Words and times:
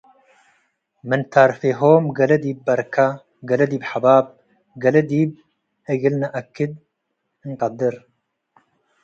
ምን 1.07 1.21
ታርፌሆም 1.33 2.03
ገሌ 2.17 2.31
ዲብ 2.43 2.57
በርከ፡ 2.67 2.95
ገሌ 3.49 3.61
ዲብ 3.71 3.83
ሐባብ፡ 3.89 4.25
ገሌ 4.83 4.95
ዲብ 5.11 5.29
እግል 5.91 6.15
ንአክድ 6.21 6.71
እንቀድር። 7.43 7.95